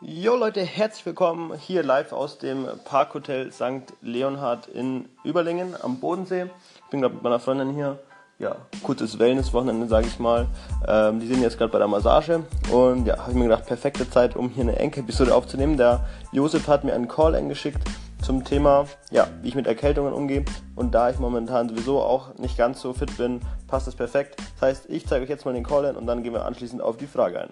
Jo 0.00 0.36
Leute, 0.36 0.60
herzlich 0.62 1.04
willkommen 1.06 1.58
hier 1.58 1.82
live 1.82 2.12
aus 2.12 2.38
dem 2.38 2.68
Parkhotel 2.84 3.50
St. 3.50 3.92
Leonhard 4.00 4.68
in 4.68 5.08
Überlingen 5.24 5.74
am 5.82 5.98
Bodensee. 5.98 6.44
Ich 6.84 6.90
bin 6.90 7.00
gerade 7.00 7.14
mit 7.14 7.24
meiner 7.24 7.40
Freundin 7.40 7.74
hier. 7.74 7.98
Ja, 8.38 8.54
kurzes 8.84 9.18
Wellness-Wochenende, 9.18 9.88
sage 9.88 10.06
ich 10.06 10.20
mal. 10.20 10.46
Ähm, 10.86 11.18
die 11.18 11.26
sind 11.26 11.42
jetzt 11.42 11.58
gerade 11.58 11.72
bei 11.72 11.78
der 11.78 11.88
Massage 11.88 12.44
und 12.72 13.06
ja, 13.06 13.18
habe 13.18 13.32
ich 13.32 13.36
mir 13.36 13.48
gedacht, 13.48 13.66
perfekte 13.66 14.08
Zeit, 14.08 14.36
um 14.36 14.50
hier 14.50 14.62
eine 14.62 14.78
Enke-Episode 14.78 15.34
aufzunehmen. 15.34 15.76
Der 15.76 16.06
Josef 16.30 16.68
hat 16.68 16.84
mir 16.84 16.94
einen 16.94 17.08
Call 17.08 17.34
eingeschickt 17.34 17.82
zum 18.22 18.44
Thema, 18.44 18.86
ja, 19.10 19.26
wie 19.42 19.48
ich 19.48 19.56
mit 19.56 19.66
Erkältungen 19.66 20.12
umgehe. 20.12 20.44
Und 20.76 20.94
da 20.94 21.10
ich 21.10 21.18
momentan 21.18 21.68
sowieso 21.68 22.00
auch 22.02 22.38
nicht 22.38 22.56
ganz 22.56 22.80
so 22.80 22.92
fit 22.92 23.16
bin, 23.16 23.40
passt 23.66 23.88
das 23.88 23.96
perfekt. 23.96 24.36
Das 24.60 24.68
heißt, 24.68 24.90
ich 24.90 25.08
zeige 25.08 25.24
euch 25.24 25.28
jetzt 25.28 25.44
mal 25.44 25.54
den 25.54 25.64
Call-in 25.64 25.96
und 25.96 26.06
dann 26.06 26.22
gehen 26.22 26.34
wir 26.34 26.44
anschließend 26.44 26.80
auf 26.80 26.96
die 26.96 27.08
Frage 27.08 27.40
ein. 27.40 27.50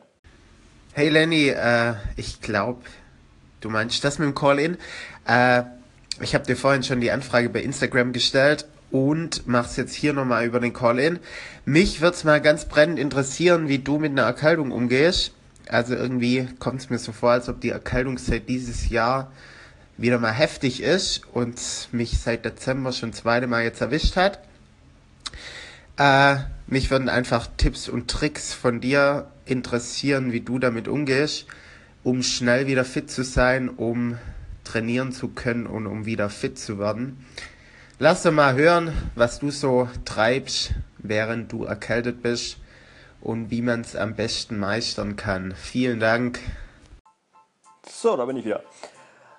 Hey 0.98 1.10
Lenny, 1.10 1.48
äh, 1.48 1.92
ich 2.16 2.40
glaube, 2.40 2.80
du 3.60 3.68
meinst 3.68 4.02
das 4.02 4.18
mit 4.18 4.28
dem 4.28 4.34
Call-In. 4.34 4.78
Äh, 5.26 5.64
ich 6.22 6.34
habe 6.34 6.46
dir 6.46 6.56
vorhin 6.56 6.84
schon 6.84 7.02
die 7.02 7.10
Anfrage 7.10 7.50
bei 7.50 7.60
Instagram 7.60 8.14
gestellt 8.14 8.64
und 8.90 9.46
mach's 9.46 9.76
jetzt 9.76 9.92
hier 9.92 10.14
nochmal 10.14 10.46
über 10.46 10.58
den 10.58 10.72
Call-In. 10.72 11.18
Mich 11.66 12.00
wird's 12.00 12.24
mal 12.24 12.40
ganz 12.40 12.64
brennend 12.64 12.98
interessieren, 12.98 13.68
wie 13.68 13.78
du 13.78 13.98
mit 13.98 14.12
einer 14.12 14.22
Erkältung 14.22 14.72
umgehst. 14.72 15.32
Also 15.68 15.94
irgendwie 15.94 16.48
kommt 16.60 16.80
es 16.80 16.88
mir 16.88 16.98
so 16.98 17.12
vor, 17.12 17.32
als 17.32 17.50
ob 17.50 17.60
die 17.60 17.68
Erkältungszeit 17.68 18.48
dieses 18.48 18.88
Jahr 18.88 19.30
wieder 19.98 20.18
mal 20.18 20.32
heftig 20.32 20.82
ist 20.82 21.26
und 21.30 21.60
mich 21.92 22.18
seit 22.18 22.46
Dezember 22.46 22.92
schon 22.92 23.12
zweite 23.12 23.48
Mal 23.48 23.64
jetzt 23.64 23.82
erwischt 23.82 24.16
hat. 24.16 24.40
Äh, 25.98 26.36
mich 26.66 26.90
würden 26.90 27.08
einfach 27.08 27.48
Tipps 27.56 27.88
und 27.88 28.10
Tricks 28.10 28.52
von 28.52 28.80
dir 28.80 29.30
interessieren, 29.44 30.32
wie 30.32 30.40
du 30.40 30.58
damit 30.58 30.88
umgehst, 30.88 31.46
um 32.02 32.22
schnell 32.22 32.66
wieder 32.66 32.84
fit 32.84 33.10
zu 33.10 33.24
sein, 33.24 33.68
um 33.68 34.18
trainieren 34.64 35.12
zu 35.12 35.28
können 35.28 35.66
und 35.66 35.86
um 35.86 36.04
wieder 36.04 36.28
fit 36.28 36.58
zu 36.58 36.78
werden. 36.78 37.24
Lass 37.98 38.24
doch 38.24 38.32
mal 38.32 38.54
hören, 38.54 38.92
was 39.14 39.38
du 39.38 39.50
so 39.50 39.88
treibst, 40.04 40.72
während 40.98 41.50
du 41.52 41.64
erkältet 41.64 42.22
bist 42.22 42.58
und 43.20 43.50
wie 43.50 43.62
man 43.62 43.80
es 43.80 43.96
am 43.96 44.14
besten 44.14 44.58
meistern 44.58 45.16
kann. 45.16 45.54
Vielen 45.56 46.00
Dank. 46.00 46.40
So, 47.88 48.16
da 48.16 48.26
bin 48.26 48.36
ich 48.36 48.44
wieder. 48.44 48.62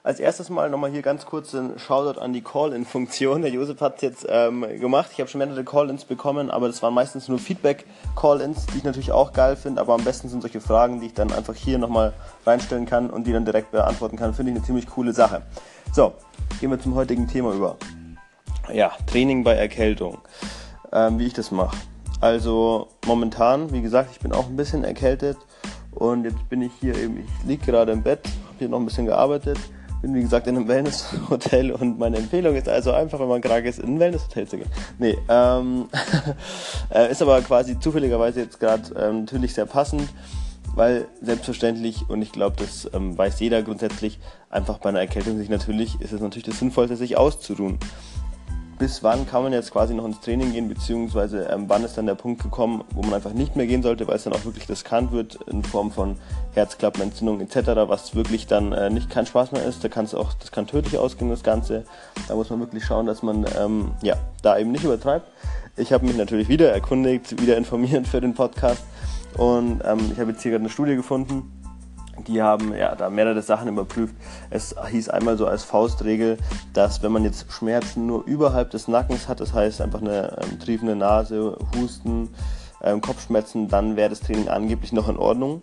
Als 0.08 0.22
erstes 0.22 0.50
mal 0.50 0.70
nochmal 0.70 0.90
hier 0.90 1.02
ganz 1.02 1.26
kurz 1.26 1.54
ein 1.54 1.78
Shoutout 1.78 2.22
an 2.22 2.32
die 2.32 2.40
Call-In-Funktion. 2.40 3.42
Der 3.42 3.52
Josef 3.52 3.82
hat 3.82 3.98
es 3.98 4.02
jetzt 4.04 4.26
ähm, 4.30 4.66
gemacht. 4.80 5.10
Ich 5.12 5.20
habe 5.20 5.30
schon 5.30 5.40
mehrere 5.40 5.66
Call-Ins 5.66 6.06
bekommen, 6.06 6.50
aber 6.50 6.68
das 6.68 6.82
waren 6.82 6.94
meistens 6.94 7.28
nur 7.28 7.40
Feedback-Call-Ins, 7.40 8.68
die 8.68 8.78
ich 8.78 8.84
natürlich 8.86 9.12
auch 9.12 9.34
geil 9.34 9.58
finde. 9.58 9.82
Aber 9.82 9.96
am 9.96 10.06
besten 10.06 10.30
sind 10.30 10.40
solche 10.40 10.62
Fragen, 10.62 11.02
die 11.02 11.08
ich 11.08 11.14
dann 11.14 11.34
einfach 11.34 11.56
hier 11.56 11.78
nochmal 11.78 12.14
reinstellen 12.46 12.86
kann 12.86 13.10
und 13.10 13.28
die 13.28 13.34
dann 13.34 13.44
direkt 13.44 13.72
beantworten 13.72 14.16
kann. 14.16 14.34
Finde 14.34 14.54
ich 14.54 14.58
eine 14.60 14.66
ziemlich 14.66 14.88
coole 14.88 15.12
Sache. 15.12 15.42
So, 15.92 16.14
gehen 16.62 16.72
wir 16.72 16.80
zum 16.80 16.96
heutigen 16.96 17.28
Thema 17.28 17.54
über. 17.54 17.76
Ja, 18.72 18.94
Training 19.08 19.44
bei 19.44 19.56
Erkältung. 19.56 20.20
Ähm, 20.94 21.20
wie 21.20 21.26
ich 21.26 21.34
das 21.34 21.52
mache. 21.52 21.76
Also 22.22 22.88
momentan, 23.06 23.74
wie 23.74 23.82
gesagt, 23.82 24.12
ich 24.14 24.22
bin 24.22 24.32
auch 24.32 24.46
ein 24.46 24.56
bisschen 24.56 24.86
erkältet 24.86 25.38
und 25.92 26.24
jetzt 26.24 26.48
bin 26.48 26.62
ich 26.62 26.72
hier 26.80 26.96
eben, 26.96 27.18
ich 27.18 27.46
liege 27.46 27.66
gerade 27.66 27.92
im 27.92 28.04
Bett, 28.04 28.26
habe 28.26 28.60
hier 28.60 28.70
noch 28.70 28.80
ein 28.80 28.86
bisschen 28.86 29.06
gearbeitet 29.06 29.58
bin 30.02 30.14
wie 30.14 30.22
gesagt 30.22 30.48
in 30.48 30.56
einem 30.56 30.68
Wellnesshotel 30.68 31.72
und 31.80 32.00
meine 32.00 32.18
Empfehlung 32.18 32.56
ist 32.56 32.70
also 32.70 32.92
einfach, 32.92 33.20
wenn 33.20 33.28
man 33.28 33.42
krank 33.42 33.66
ist, 33.66 33.80
in 33.80 33.96
ein 33.96 34.00
Wellnesshotel 34.00 34.48
zu 34.48 34.58
gehen. 34.58 34.70
Nee, 35.00 35.18
ähm, 35.30 35.90
äh, 36.94 37.12
ist 37.12 37.22
aber 37.22 37.42
quasi 37.42 37.80
zufälligerweise 37.80 38.42
jetzt 38.42 38.60
gerade 38.60 38.84
ähm, 38.98 39.22
natürlich 39.22 39.54
sehr 39.54 39.66
passend, 39.66 40.08
weil 40.76 41.08
selbstverständlich 41.22 42.10
und 42.10 42.22
ich 42.22 42.32
glaube, 42.32 42.56
das 42.58 42.90
ähm, 42.94 43.18
weiß 43.18 43.40
jeder 43.40 43.64
grundsätzlich, 43.64 44.20
einfach 44.50 44.78
bei 44.78 44.90
einer 44.90 45.00
Erkältung 45.00 45.38
sich 45.38 45.50
natürlich, 45.50 46.00
ist 46.00 46.14
es 46.14 46.22
natürlich 46.22 46.46
das 46.46 46.60
Sinnvollste, 46.60 46.96
sich 46.96 47.18
auszuruhen 47.18 47.80
bis 48.78 49.02
wann 49.04 49.28
kann 49.28 49.44
man 49.44 49.54
jetzt 49.54 49.72
quasi 49.72 49.94
noch 49.94 50.06
ins 50.06 50.20
Training 50.20 50.52
gehen, 50.52 50.70
beziehungsweise 50.70 51.48
ähm, 51.52 51.66
wann 51.68 51.84
ist 51.84 51.98
dann 51.98 52.06
der 52.06 52.16
Punkt 52.16 52.44
gekommen, 52.44 52.84
wo 52.94 53.02
man 53.02 53.14
einfach 53.14 53.34
nicht 53.34 53.56
mehr 53.56 53.66
gehen 53.66 53.82
sollte, 53.82 54.08
weil 54.08 54.16
es 54.16 54.24
dann 54.24 54.34
auch 54.34 54.46
wirklich 54.46 54.70
riskant 54.70 55.12
wird 55.12 55.36
in 55.48 55.64
Form 55.64 55.92
von 55.92 56.18
Herzklappenentzündung 56.54 57.42
etc., 57.42 57.58
was 57.88 58.16
wirklich 58.16 58.46
dann 58.48 58.72
äh, 58.74 58.90
nicht 58.90 59.10
kein 59.10 59.26
Spaß 59.26 59.52
mehr 59.52 59.66
ist. 59.66 59.84
Da 59.84 59.90
kann 59.90 60.06
es 60.06 60.14
auch, 60.14 60.34
das 60.34 60.52
kann 60.52 60.68
tödlich 60.68 60.98
ausgehen, 60.98 61.30
das 61.30 61.44
Ganze. 61.44 61.86
Da 62.28 62.36
muss 62.36 62.50
man 62.50 62.60
wirklich 62.60 62.86
schauen, 62.86 63.08
dass 63.08 63.24
man 63.24 63.46
ähm, 63.60 63.92
ja, 64.04 64.16
da 64.44 64.58
eben 64.58 64.72
nicht 64.72 64.84
übertreibt. 64.84 65.28
Ich 65.76 65.92
habe 65.92 66.06
mich 66.06 66.16
natürlich 66.16 66.48
wieder 66.48 66.72
erkundigt, 66.72 67.42
wieder 67.42 67.58
informiert 67.58 68.08
für 68.08 68.22
den 68.22 68.34
Podcast 68.34 68.84
und 69.38 69.82
ähm, 69.86 70.12
ich 70.12 70.20
habe 70.20 70.32
jetzt 70.32 70.42
hier 70.42 70.52
gerade 70.52 70.64
eine 70.64 70.70
Studie 70.70 70.96
gefunden, 70.96 71.52
die 72.26 72.42
haben 72.42 72.74
ja 72.74 72.96
da 72.96 73.10
mehrere 73.10 73.42
Sachen 73.42 73.68
überprüft. 73.68 74.16
Es 74.50 74.76
hieß 74.90 75.10
einmal 75.10 75.38
so 75.38 75.48
als 75.48 75.64
Faustregel, 75.64 76.38
dass 76.74 77.04
wenn 77.04 77.12
man 77.12 77.24
jetzt 77.24 77.52
Schmerzen 77.52 78.08
nur 78.08 78.24
überhalb 78.26 78.72
des 78.72 78.88
Nackens 78.88 79.28
hat, 79.28 79.40
das 79.40 79.54
heißt 79.54 79.82
einfach 79.82 80.02
eine 80.02 80.38
ähm, 80.42 80.60
triefende 80.60 80.96
Nase, 80.96 81.58
Husten, 81.76 82.30
ähm, 82.82 83.02
Kopfschmerzen, 83.02 83.68
dann 83.68 83.96
wäre 83.96 84.10
das 84.10 84.20
Training 84.22 84.48
angeblich 84.48 84.94
noch 84.94 85.10
in 85.10 85.18
Ordnung. 85.18 85.62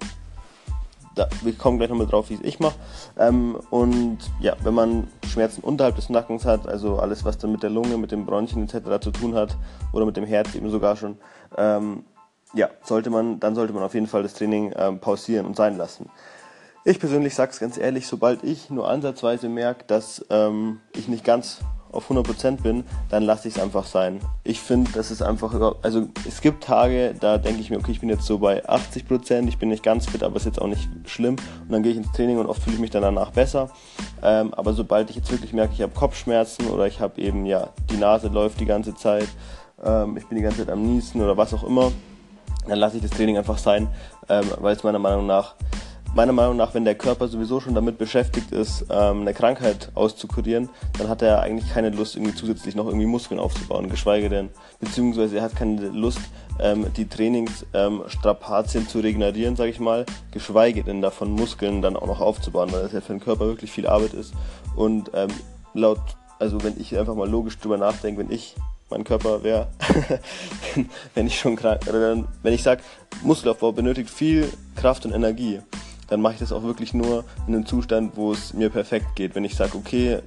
Da, 1.15 1.29
wir 1.43 1.53
kommen 1.53 1.79
gleich 1.79 1.91
nochmal 1.91 2.09
drauf, 2.09 2.31
wie 2.31 2.35
es 2.35 2.41
ich 2.43 2.59
mache. 2.59 2.75
Ähm, 3.19 3.57
und 3.71 4.19
ja, 4.41 4.57
wenn 4.65 4.75
man 4.75 5.07
Schmerzen 5.29 5.63
unterhalb 5.63 5.95
des 5.95 6.09
Nackens 6.09 6.45
hat, 6.45 6.67
also 6.67 6.99
alles, 6.99 7.25
was 7.25 7.39
dann 7.39 7.53
mit 7.53 7.63
der 7.63 7.71
Lunge, 7.71 7.97
mit 7.99 8.11
den 8.11 8.27
Bronchien 8.27 8.65
etc. 8.65 9.01
zu 9.01 9.13
tun 9.13 9.35
hat, 9.35 9.57
oder 9.93 10.07
mit 10.07 10.17
dem 10.17 10.25
Herz 10.25 10.55
eben 10.57 10.71
sogar 10.71 10.97
schon, 10.97 11.19
ähm, 11.57 12.05
ja, 12.53 12.69
sollte 12.83 13.11
man, 13.11 13.39
dann 13.41 13.55
sollte 13.55 13.73
man 13.73 13.83
auf 13.83 13.95
jeden 13.95 14.07
Fall 14.07 14.23
das 14.23 14.35
Training 14.35 14.73
ähm, 14.77 14.99
pausieren 14.99 15.47
und 15.47 15.57
sein 15.57 15.77
lassen. 15.77 16.11
Ich 16.87 17.01
persönlich 17.01 17.35
sage 17.35 17.51
es 17.51 17.61
ganz 17.61 17.79
ehrlich, 17.79 18.07
sobald 18.07 18.45
ich 18.45 18.69
nur 18.69 18.91
ansatzweise 18.91 19.49
merke, 19.49 19.85
dass 19.87 20.23
ähm, 20.29 20.81
ich 20.95 21.09
nicht 21.09 21.25
ganz 21.25 21.61
auf 21.91 22.11
100% 22.11 22.61
bin, 22.61 22.85
dann 23.09 23.23
lasse 23.23 23.49
ich 23.49 23.57
es 23.57 23.63
einfach 23.63 23.87
sein. 23.87 24.21
Ich 24.43 24.61
finde, 24.61 24.91
das 24.93 25.11
ist 25.11 25.23
einfach, 25.23 25.79
also 25.81 26.09
es 26.29 26.43
gibt 26.43 26.63
Tage, 26.63 27.15
da 27.19 27.39
denke 27.39 27.63
ich 27.63 27.71
mir, 27.71 27.79
okay, 27.79 27.93
ich 27.93 28.01
bin 28.01 28.11
jetzt 28.11 28.27
so 28.27 28.39
bei 28.39 28.69
80%, 28.69 29.49
ich 29.49 29.57
bin 29.57 29.71
nicht 29.71 29.83
ganz 29.83 30.05
fit, 30.05 30.23
aber 30.23 30.37
ist 30.37 30.45
jetzt 30.45 30.61
auch 30.61 30.67
nicht 30.67 30.87
schlimm. 31.07 31.37
Und 31.63 31.73
dann 31.73 31.83
gehe 31.83 31.93
ich 31.93 31.97
ins 31.97 32.13
Training 32.13 32.37
und 32.37 32.49
oft 32.49 32.63
fühle 32.63 32.75
ich 32.75 32.81
mich 32.81 32.91
dann 32.91 33.01
danach 33.01 33.31
besser. 33.31 33.71
Ähm, 34.23 34.53
aber 34.53 34.75
sobald 34.75 35.09
ich 35.09 35.17
jetzt 35.17 35.31
wirklich 35.31 35.55
merke, 35.55 35.73
ich 35.73 35.81
habe 35.81 35.95
Kopfschmerzen 35.95 36.67
oder 36.67 36.87
ich 36.87 37.01
habe 37.01 37.19
eben, 37.19 37.47
ja, 37.47 37.71
die 37.89 37.97
Nase 37.97 38.29
läuft 38.29 38.61
die 38.61 38.67
ganze 38.67 38.95
Zeit, 38.95 39.29
ähm, 39.83 40.19
ich 40.19 40.27
bin 40.27 40.37
die 40.37 40.45
ganze 40.45 40.59
Zeit 40.59 40.69
am 40.69 40.83
Niesen 40.83 41.23
oder 41.23 41.39
was 41.39 41.55
auch 41.55 41.65
immer, 41.65 41.93
dann 42.69 42.79
lasse 42.79 42.97
ich 42.97 43.03
das 43.03 43.13
Training 43.13 43.39
einfach 43.39 43.57
sein, 43.57 43.89
ähm, 44.29 44.45
weil 44.61 44.77
es 44.77 44.83
meiner 44.83 44.99
Meinung 44.99 45.27
nach 45.27 45.55
meiner 46.15 46.33
Meinung 46.33 46.57
nach, 46.57 46.75
wenn 46.75 46.85
der 46.85 46.95
Körper 46.95 47.29
sowieso 47.29 47.61
schon 47.61 47.75
damit 47.75 47.99
beschäftigt 47.99 48.53
ist, 48.53 48.87
ähm, 48.91 49.23
eine 49.23 49.35
Krankheit 49.35 49.91
auszukurieren, 49.95 50.69
dann 50.99 51.09
hat 51.09 51.23
er 51.23 51.43
eigentlich 51.43 51.73
keine 51.73 51.91
Lust, 51.91 52.17
irgendwie 52.17 52.35
zusätzlich 52.35 52.75
noch 52.77 52.87
irgendwie 52.87 53.07
Muskeln 53.07 53.41
aufzubauen, 53.41 53.91
geschweige 53.91 54.29
denn, 54.29 54.51
beziehungsweise 54.81 55.39
er 55.39 55.43
hat 55.43 55.57
keine 55.57 55.89
Lust, 55.89 56.21
ähm, 56.61 56.87
die 56.97 57.09
Trainingsstrapazien 57.09 58.85
ähm, 58.85 58.89
zu 58.89 59.01
regenerieren, 59.01 59.57
sage 59.57 59.71
ich 59.71 59.81
mal, 59.81 60.07
geschweige 60.31 60.85
denn 60.85 61.03
davon 61.03 61.33
Muskeln 61.33 61.83
dann 61.83 61.97
auch 61.97 62.07
noch 62.07 62.21
aufzubauen, 62.21 62.71
weil 62.71 62.83
das 62.83 62.93
ja 62.93 63.01
für 63.01 63.13
den 63.13 63.21
Körper 63.21 63.47
wirklich 63.47 63.73
viel 63.73 63.89
Arbeit 63.89 64.15
ist. 64.15 64.35
Und 64.77 65.11
ähm, 65.15 65.31
laut, 65.73 66.01
also 66.39 66.63
wenn 66.63 66.79
ich 66.79 66.97
einfach 66.97 67.17
mal 67.17 67.29
logisch 67.29 67.59
drüber 67.59 67.77
nachdenke, 67.77 68.21
wenn 68.21 68.31
ich 68.31 68.55
mein 68.89 69.03
Körper 69.03 69.43
wäre, 69.43 69.67
wenn 71.15 71.27
ich 71.27 71.39
schon 71.41 71.57
krank, 71.57 71.81
oder 71.89 72.25
wenn 72.43 72.53
ich 72.53 72.63
sage, 72.63 72.83
Muskelaufbau 73.23 73.73
benötigt 73.73 74.11
viel 74.11 74.49
Kraft 74.77 75.05
und 75.07 75.13
Energie 75.13 75.61
dann 76.15 76.21
mache 76.21 76.35
ich 76.35 76.39
das 76.39 76.53
auch 76.53 76.63
wirklich 76.63 76.95
nur 76.95 77.25
in 77.49 77.57
einem 77.57 77.67
Zustand, 77.67 78.13
wo 78.15 78.31
es 78.31 78.55
mir 78.55 78.71
perfekt 78.71 79.17
geht. 79.17 79.35
Wenn 79.35 79.45
ich 79.45 79.57
sage, 79.57 79.77
okay, 79.77 80.21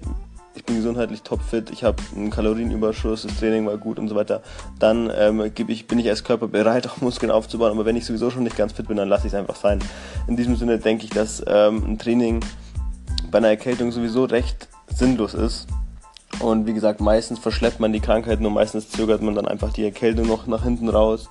ich 0.53 0.65
bin 0.65 0.75
gesundheitlich 0.75 1.21
topfit, 1.21 1.69
ich 1.69 1.85
habe 1.85 1.95
einen 2.13 2.29
Kalorienüberschuss, 2.29 3.21
das 3.21 3.39
Training 3.39 3.65
war 3.65 3.77
gut 3.77 3.97
und 3.97 4.09
so 4.09 4.15
weiter, 4.15 4.43
dann 4.79 5.09
ähm, 5.17 5.49
ich, 5.55 5.87
bin 5.87 5.97
ich 5.97 6.09
als 6.09 6.25
Körper 6.25 6.49
bereit, 6.49 6.87
auch 6.87 6.99
Muskeln 6.99 7.31
aufzubauen. 7.31 7.71
Aber 7.71 7.85
wenn 7.85 7.95
ich 7.95 8.05
sowieso 8.05 8.31
schon 8.31 8.43
nicht 8.43 8.57
ganz 8.57 8.73
fit 8.73 8.89
bin, 8.89 8.97
dann 8.97 9.07
lasse 9.07 9.27
ich 9.27 9.33
es 9.33 9.39
einfach 9.39 9.55
sein. 9.55 9.79
In 10.27 10.35
diesem 10.35 10.57
Sinne 10.57 10.77
denke 10.77 11.05
ich, 11.05 11.11
dass 11.11 11.41
ähm, 11.47 11.85
ein 11.87 11.97
Training 11.97 12.41
bei 13.31 13.37
einer 13.37 13.47
Erkältung 13.47 13.93
sowieso 13.93 14.25
recht 14.25 14.67
sinnlos 14.93 15.35
ist 15.35 15.67
und 16.39 16.67
wie 16.67 16.73
gesagt, 16.73 17.01
meistens 17.01 17.39
verschleppt 17.39 17.79
man 17.79 17.93
die 17.93 17.99
Krankheit, 17.99 18.39
nur 18.39 18.51
meistens 18.51 18.89
zögert 18.89 19.21
man 19.21 19.33
dann 19.33 19.47
einfach 19.47 19.73
die 19.73 19.83
Erkältung 19.83 20.27
noch 20.27 20.45
nach 20.45 20.63
hinten 20.63 20.87
raus. 20.87 21.29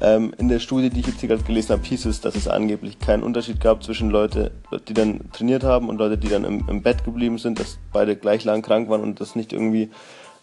Ähm, 0.00 0.32
in 0.38 0.48
der 0.48 0.60
Studie, 0.60 0.88
die 0.88 1.00
ich 1.00 1.06
jetzt 1.06 1.20
hier 1.20 1.28
gerade 1.28 1.42
gelesen 1.42 1.72
habe, 1.72 1.82
hieß 1.82 2.06
es, 2.06 2.22
dass 2.22 2.36
es 2.36 2.48
angeblich 2.48 2.98
keinen 2.98 3.22
Unterschied 3.22 3.60
gab 3.60 3.82
zwischen 3.82 4.08
Leute, 4.08 4.52
die 4.88 4.94
dann 4.94 5.30
trainiert 5.32 5.62
haben 5.62 5.88
und 5.88 5.98
Leute, 5.98 6.16
die 6.16 6.28
dann 6.28 6.44
im, 6.44 6.66
im 6.68 6.82
Bett 6.82 7.04
geblieben 7.04 7.36
sind, 7.38 7.60
dass 7.60 7.78
beide 7.92 8.16
gleich 8.16 8.44
lang 8.44 8.62
krank 8.62 8.88
waren 8.88 9.02
und 9.02 9.20
das 9.20 9.36
nicht 9.36 9.52
irgendwie, 9.52 9.90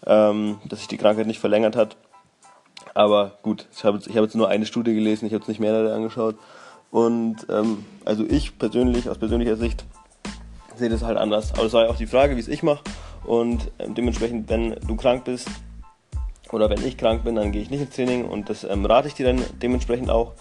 ähm, 0.06 0.58
dass 0.68 0.78
sich 0.78 0.88
die 0.88 0.98
Krankheit 0.98 1.26
nicht 1.26 1.40
verlängert 1.40 1.74
hat. 1.74 1.96
Aber 2.94 3.38
gut, 3.42 3.66
ich 3.76 3.84
habe 3.84 3.96
jetzt, 3.96 4.08
hab 4.08 4.22
jetzt 4.22 4.36
nur 4.36 4.48
eine 4.48 4.66
Studie 4.66 4.94
gelesen, 4.94 5.26
ich 5.26 5.32
habe 5.34 5.42
es 5.42 5.48
nicht 5.48 5.60
mehrere 5.60 5.92
angeschaut. 5.92 6.36
Und 6.92 7.46
ähm, 7.48 7.84
also 8.04 8.24
ich 8.24 8.56
persönlich, 8.58 9.08
aus 9.08 9.18
persönlicher 9.18 9.56
Sicht, 9.56 9.84
sehe 10.76 10.88
das 10.88 11.02
halt 11.02 11.18
anders. 11.18 11.52
Aber 11.54 11.64
es 11.64 11.72
war 11.72 11.84
ja 11.84 11.90
auch 11.90 11.96
die 11.96 12.06
Frage, 12.06 12.36
wie 12.36 12.40
es 12.40 12.48
ich 12.48 12.62
mache. 12.62 12.84
Und 13.26 13.70
ähm, 13.78 13.94
dementsprechend, 13.94 14.48
wenn 14.48 14.76
du 14.86 14.96
krank 14.96 15.24
bist, 15.24 15.48
oder 16.54 16.70
wenn 16.70 16.84
ich 16.86 16.96
krank 16.96 17.24
bin, 17.24 17.34
dann 17.34 17.52
gehe 17.52 17.62
ich 17.62 17.70
nicht 17.70 17.80
ins 17.80 17.94
Training 17.94 18.24
und 18.26 18.48
das 18.48 18.64
ähm, 18.64 18.86
rate 18.86 19.08
ich 19.08 19.14
dir 19.14 19.26
dann 19.26 19.42
dementsprechend 19.60 20.08
auch, 20.08 20.32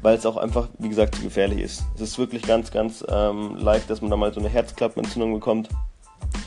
weil 0.00 0.16
es 0.16 0.24
auch 0.24 0.36
einfach, 0.36 0.68
wie 0.78 0.88
gesagt, 0.88 1.16
zu 1.16 1.22
gefährlich 1.22 1.60
ist. 1.60 1.84
Es 1.94 2.00
ist 2.00 2.18
wirklich 2.18 2.42
ganz, 2.42 2.70
ganz 2.70 3.04
ähm, 3.08 3.56
leicht, 3.56 3.90
dass 3.90 4.00
man 4.00 4.10
da 4.10 4.16
mal 4.16 4.32
so 4.32 4.40
eine 4.40 4.48
Herzklappenentzündung 4.48 5.34
bekommt. 5.34 5.68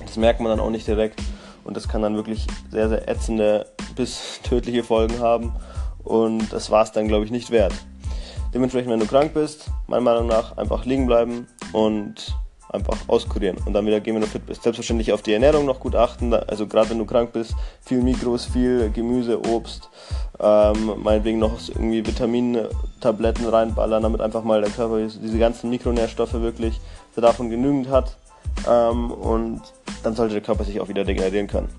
Das 0.03 0.17
merkt 0.17 0.39
man 0.39 0.49
dann 0.49 0.59
auch 0.59 0.71
nicht 0.71 0.87
direkt 0.87 1.21
und 1.63 1.77
das 1.77 1.87
kann 1.87 2.01
dann 2.01 2.15
wirklich 2.15 2.47
sehr, 2.71 2.89
sehr 2.89 3.07
ätzende 3.07 3.67
bis 3.95 4.41
tödliche 4.43 4.83
Folgen 4.83 5.19
haben 5.19 5.53
und 6.03 6.51
das 6.51 6.71
war 6.71 6.83
es 6.83 6.91
dann, 6.91 7.07
glaube 7.07 7.25
ich, 7.25 7.31
nicht 7.31 7.51
wert. 7.51 7.73
Dementsprechend, 8.53 8.91
wenn 8.91 8.99
du 8.99 9.07
krank 9.07 9.33
bist, 9.33 9.71
meiner 9.87 10.01
Meinung 10.01 10.27
nach 10.27 10.57
einfach 10.57 10.85
liegen 10.85 11.05
bleiben 11.05 11.47
und 11.71 12.35
einfach 12.71 12.97
auskurieren 13.07 13.57
und 13.65 13.73
dann 13.73 13.85
wieder 13.85 13.99
gehen, 13.99 14.15
wenn 14.15 14.21
du 14.21 14.27
fit 14.27 14.45
bist. 14.45 14.63
Selbstverständlich 14.63 15.11
auf 15.13 15.21
die 15.21 15.33
Ernährung 15.33 15.65
noch 15.65 15.79
gut 15.79 15.95
achten, 15.95 16.33
also 16.33 16.67
gerade 16.67 16.89
wenn 16.89 16.97
du 16.97 17.05
krank 17.05 17.33
bist, 17.33 17.55
viel 17.81 18.01
Mikros, 18.01 18.45
viel 18.45 18.89
Gemüse, 18.91 19.39
Obst, 19.47 19.89
ähm, 20.39 20.93
meinetwegen 20.97 21.39
noch 21.39 21.53
irgendwie 21.69 22.05
Vitamintabletten 22.05 23.47
reinballern, 23.47 24.03
damit 24.03 24.21
einfach 24.21 24.43
mal 24.43 24.61
der 24.61 24.71
Körper 24.71 24.99
diese 24.99 25.37
ganzen 25.37 25.69
Mikronährstoffe 25.69 26.33
wirklich 26.33 26.79
davon 27.15 27.49
genügend 27.49 27.89
hat 27.89 28.17
ähm, 28.67 29.11
und 29.11 29.61
dann 30.03 30.15
sollte 30.15 30.33
der 30.33 30.41
Körper 30.41 30.63
sich 30.63 30.79
auch 30.79 30.87
wieder 30.87 31.05
regenerieren 31.05 31.47
können. 31.47 31.69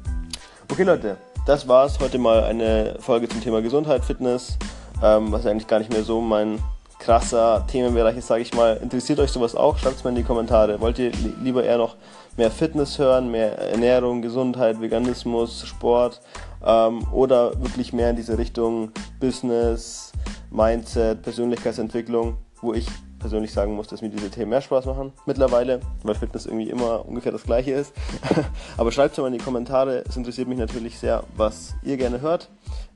Okay 0.70 0.84
Leute, 0.84 1.16
das 1.46 1.66
war's. 1.66 1.98
Heute 1.98 2.18
mal 2.18 2.44
eine 2.44 2.96
Folge 3.00 3.28
zum 3.28 3.42
Thema 3.42 3.62
Gesundheit, 3.62 4.04
Fitness, 4.04 4.58
ähm, 5.02 5.32
was 5.32 5.46
eigentlich 5.46 5.66
gar 5.66 5.80
nicht 5.80 5.92
mehr 5.92 6.04
so 6.04 6.20
mein 6.20 6.60
krasser 7.02 7.64
Themenbereich 7.66 8.16
ist, 8.16 8.28
sage 8.28 8.42
ich 8.42 8.54
mal. 8.54 8.78
Interessiert 8.80 9.18
euch 9.18 9.30
sowas 9.30 9.56
auch? 9.56 9.76
Schreibt 9.76 9.96
es 9.96 10.04
mal 10.04 10.10
in 10.10 10.16
die 10.16 10.22
Kommentare. 10.22 10.80
Wollt 10.80 10.98
ihr 11.00 11.10
lieber 11.42 11.64
eher 11.64 11.76
noch 11.76 11.96
mehr 12.36 12.50
Fitness 12.50 12.98
hören, 12.98 13.30
mehr 13.30 13.58
Ernährung, 13.58 14.22
Gesundheit, 14.22 14.80
Veganismus, 14.80 15.66
Sport 15.66 16.20
ähm, 16.64 17.04
oder 17.12 17.60
wirklich 17.60 17.92
mehr 17.92 18.10
in 18.10 18.16
diese 18.16 18.38
Richtung 18.38 18.92
Business, 19.18 20.12
Mindset, 20.50 21.22
Persönlichkeitsentwicklung, 21.22 22.36
wo 22.60 22.72
ich 22.72 22.86
persönlich 23.18 23.52
sagen 23.52 23.74
muss, 23.74 23.88
dass 23.88 24.00
mir 24.00 24.08
diese 24.08 24.30
Themen 24.30 24.50
mehr 24.50 24.60
Spaß 24.60 24.86
machen 24.86 25.12
mittlerweile, 25.26 25.80
weil 26.04 26.14
Fitness 26.14 26.46
irgendwie 26.46 26.70
immer 26.70 27.06
ungefähr 27.06 27.32
das 27.32 27.42
gleiche 27.42 27.72
ist. 27.72 27.92
Aber 28.76 28.92
schreibt 28.92 29.12
es 29.12 29.18
mal 29.18 29.26
in 29.26 29.38
die 29.38 29.44
Kommentare, 29.44 30.04
es 30.08 30.16
interessiert 30.16 30.48
mich 30.48 30.58
natürlich 30.58 30.98
sehr, 30.98 31.24
was 31.36 31.74
ihr 31.82 31.96
gerne 31.96 32.20
hört. 32.20 32.48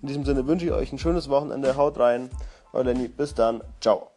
In 0.02 0.08
diesem 0.08 0.24
Sinne 0.24 0.46
wünsche 0.46 0.66
ich 0.66 0.72
euch 0.72 0.92
ein 0.92 0.98
schönes 0.98 1.28
Wochenende, 1.28 1.76
haut 1.76 1.98
rein 1.98 2.30
euer 2.76 2.84
Lenny. 2.84 3.08
Bis 3.08 3.34
dann. 3.34 3.62
Ciao. 3.80 4.15